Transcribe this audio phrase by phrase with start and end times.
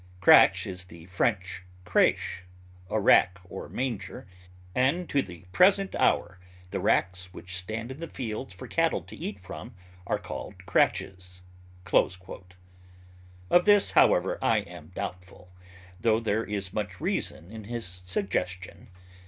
[0.19, 2.41] Cratch is the French crêche
[2.89, 4.25] (a rack or manger),
[4.73, 6.39] and to the present hour
[6.71, 9.75] the racks which stand in the fields for cattle to eat from
[10.07, 11.43] are called cratches."
[11.91, 15.51] Of this, however, I am doubtful,
[15.99, 18.87] though there is much reason in his suggestion.